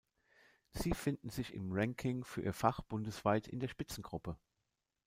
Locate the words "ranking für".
1.73-2.41